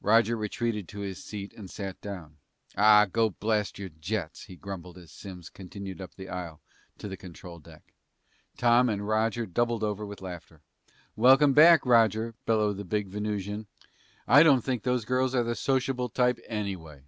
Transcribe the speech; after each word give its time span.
Roger 0.00 0.36
retreated 0.36 0.88
to 0.88 0.98
his 1.02 1.22
seat 1.22 1.52
and 1.54 1.70
sat 1.70 2.00
down. 2.00 2.36
"Ah, 2.76 3.04
go 3.04 3.30
blast 3.30 3.78
your 3.78 3.90
jets," 3.90 4.46
he 4.46 4.56
grumbled 4.56 4.98
as 4.98 5.12
Simms 5.12 5.48
continued 5.48 6.00
up 6.00 6.16
the 6.16 6.28
aisle 6.28 6.60
to 6.98 7.06
the 7.06 7.16
control 7.16 7.60
deck. 7.60 7.94
Tom 8.56 8.88
and 8.88 9.00
Astro 9.02 9.46
doubled 9.46 9.84
over 9.84 10.04
with 10.04 10.20
laughter. 10.20 10.62
"Welcome 11.14 11.52
back, 11.52 11.86
Roger," 11.86 12.34
bellowed 12.44 12.76
the 12.78 12.84
big 12.84 13.06
Venusian. 13.06 13.68
"I 14.26 14.42
don't 14.42 14.62
think 14.64 14.82
those 14.82 15.04
girls 15.04 15.32
are 15.32 15.44
the 15.44 15.54
sociable 15.54 16.08
type, 16.08 16.40
anyway." 16.48 17.04